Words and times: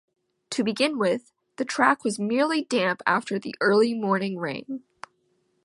To 0.49 0.63
begin 0.63 0.97
with 0.97 1.31
the 1.57 1.63
track 1.63 2.03
was 2.03 2.17
merely 2.17 2.63
damp 2.63 3.03
after 3.05 3.37
the 3.37 3.53
early 3.61 3.93
morning 3.93 4.39
rain. 4.39 4.81